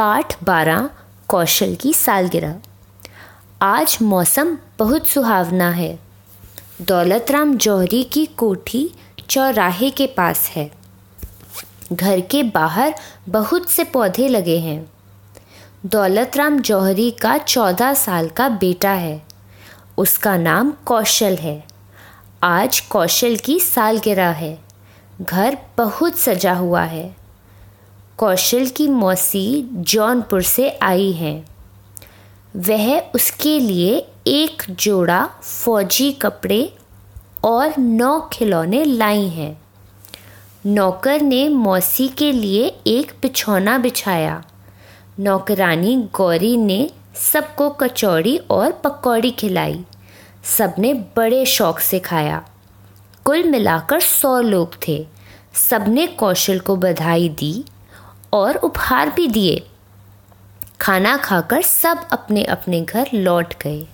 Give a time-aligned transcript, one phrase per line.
[0.00, 0.90] पाठ बारह
[1.28, 2.54] कौशल की सालगिरह।
[3.62, 5.98] आज मौसम बहुत सुहावना है।
[6.82, 8.90] दौलत राम जौहरी की कोठी
[9.30, 10.70] चौराहे के पास है।
[11.92, 12.94] घर के बाहर
[13.28, 14.90] बहुत से पौधे लगे हैं।
[15.86, 19.22] दौलत राम जौहरी का चौदह साल का बेटा है।
[19.98, 21.64] उसका नाम कौशल है।
[22.42, 24.58] आज कौशल की सालगिरह है।
[25.22, 27.19] घर बहुत सजा हुआ है।
[28.20, 31.44] कौशल की मौसी जौनपुर से आई है।
[32.56, 36.74] वह उसके लिए एक जोड़ा फौजी कपड़े
[37.44, 39.62] और नौ खिलौने लाई हैं।
[40.66, 44.44] नौकर ने मौसी के लिए एक बिछौना बिछाया।
[45.20, 46.90] नौकरानी गौरी ने
[47.32, 49.84] सबको कचौड़ी और पकौड़ी खिलाई।
[50.44, 52.48] सबने बड़े शौक से खाया।
[53.24, 55.06] कुल मिलाकर सौ लोग थे।
[55.54, 57.64] सबने कौशल को बधाई दी
[58.32, 59.66] और उपहार भी दिए।
[60.80, 63.86] खाना खाकर सब अपने अपने घर लौट गए।